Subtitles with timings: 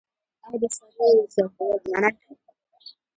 [0.45, 2.29] آیا د څارویو ځورول منع نه دي؟